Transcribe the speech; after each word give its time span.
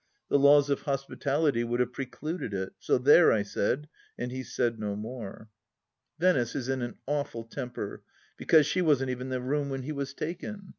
The 0.29 0.39
laws 0.39 0.71
of 0.71 0.81
hospitality 0.81 1.63
would 1.63 1.79
have 1.79 1.93
precluded 1.93 2.55
it, 2.55 2.73
so 2.79 2.97
there, 2.97 3.31
I 3.31 3.43
said; 3.43 3.87
and 4.17 4.31
he 4.31 4.41
said 4.41 4.79
no 4.79 4.95
more. 4.95 5.47
Venice 6.17 6.55
is 6.55 6.69
in 6.69 6.81
an 6.81 6.97
awful 7.05 7.43
temper, 7.43 8.01
because 8.35 8.65
she 8.65 8.81
wasn't 8.81 9.11
even 9.11 9.27
in 9.27 9.29
the 9.29 9.41
room 9.41 9.69
when 9.69 9.83
he 9.83 9.91
was 9.91 10.15
taken. 10.15 10.69